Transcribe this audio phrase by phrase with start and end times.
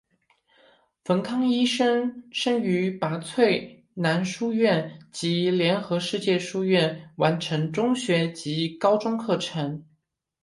[1.03, 2.23] 冯康医生
[2.63, 9.85] 于拔萃男书院及联合世界书院完成中学及高中课程。